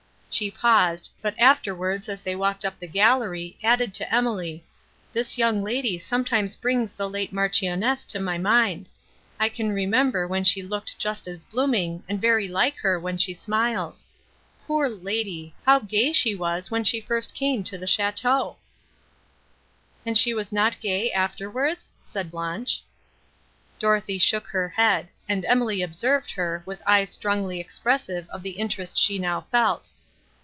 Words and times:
She 0.33 0.49
paused, 0.49 1.11
but 1.21 1.37
afterwards, 1.37 2.07
as 2.07 2.21
they 2.21 2.37
walked 2.37 2.63
up 2.63 2.79
the 2.79 2.87
gallery, 2.87 3.57
added 3.61 3.93
to 3.95 4.15
Emily, 4.15 4.63
"this 5.11 5.37
young 5.37 5.61
lady 5.61 5.99
sometimes 5.99 6.55
brings 6.55 6.93
the 6.93 7.09
late 7.09 7.33
Marchioness 7.33 8.05
to 8.05 8.17
my 8.17 8.37
mind; 8.37 8.87
I 9.41 9.49
can 9.49 9.73
remember, 9.73 10.25
when 10.25 10.45
she 10.45 10.63
looked 10.63 10.97
just 10.97 11.27
as 11.27 11.43
blooming, 11.43 12.05
and 12.07 12.21
very 12.21 12.47
like 12.47 12.77
her, 12.77 12.97
when 12.97 13.17
she 13.17 13.33
smiles. 13.33 14.05
Poor 14.65 14.87
lady! 14.87 15.53
how 15.65 15.79
gay 15.79 16.13
she 16.13 16.33
was, 16.33 16.71
when 16.71 16.85
she 16.85 17.01
first 17.01 17.35
came 17.35 17.61
to 17.65 17.77
the 17.77 17.85
château!" 17.85 18.55
"And 20.05 20.13
was 20.13 20.47
she 20.49 20.55
not 20.55 20.79
gay, 20.79 21.11
afterwards?" 21.11 21.91
said 22.05 22.31
Blanche. 22.31 22.81
Dorothée 23.81 24.21
shook 24.21 24.47
her 24.47 24.69
head; 24.69 25.09
and 25.27 25.43
Emily 25.43 25.81
observed 25.81 26.31
her, 26.31 26.63
with 26.65 26.81
eyes 26.87 27.09
strongly 27.09 27.59
expressive 27.59 28.29
of 28.29 28.43
the 28.43 28.51
interest 28.51 28.97
she 28.97 29.19
now 29.19 29.41
felt. 29.51 29.91